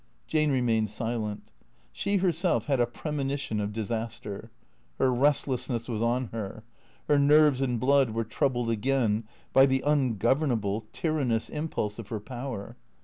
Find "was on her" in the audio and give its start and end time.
5.87-6.63